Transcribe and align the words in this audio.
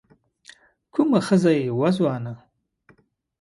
کومه 0.93 1.19
ښځه 1.27 1.51
يې 1.59 1.67
وه 1.79 1.89
ځوانه 1.97 2.33